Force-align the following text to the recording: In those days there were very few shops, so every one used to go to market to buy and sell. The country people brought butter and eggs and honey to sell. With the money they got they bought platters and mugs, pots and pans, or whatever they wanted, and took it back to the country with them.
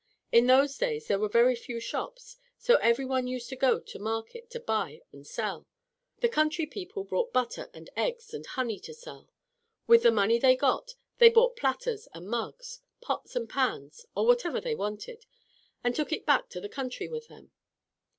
In 0.31 0.47
those 0.47 0.79
days 0.79 1.05
there 1.07 1.19
were 1.19 1.29
very 1.29 1.53
few 1.55 1.79
shops, 1.79 2.37
so 2.57 2.77
every 2.77 3.05
one 3.05 3.27
used 3.27 3.49
to 3.49 3.55
go 3.55 3.79
to 3.79 3.99
market 3.99 4.49
to 4.49 4.59
buy 4.59 5.03
and 5.11 5.27
sell. 5.27 5.67
The 6.21 6.27
country 6.27 6.65
people 6.65 7.03
brought 7.03 7.31
butter 7.31 7.69
and 7.71 7.87
eggs 7.95 8.33
and 8.33 8.43
honey 8.43 8.79
to 8.79 8.95
sell. 8.95 9.29
With 9.85 10.01
the 10.01 10.09
money 10.09 10.39
they 10.39 10.55
got 10.55 10.95
they 11.19 11.29
bought 11.29 11.55
platters 11.55 12.07
and 12.15 12.27
mugs, 12.27 12.81
pots 12.99 13.35
and 13.35 13.47
pans, 13.47 14.07
or 14.15 14.25
whatever 14.25 14.59
they 14.59 14.73
wanted, 14.73 15.27
and 15.83 15.95
took 15.95 16.11
it 16.11 16.25
back 16.25 16.49
to 16.49 16.59
the 16.59 16.67
country 16.67 17.07
with 17.07 17.27
them. 17.27 17.51